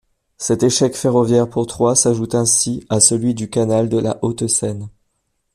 [0.39, 4.89] Cet échec ferroviaire pour Troyes s’ajoute ainsi à celui du canal de la Haute-Seine.